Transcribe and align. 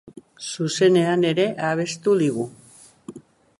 Zuzenean 0.45 1.27
ere 1.33 1.45
abestu 1.69 2.17
digu. 2.25 2.49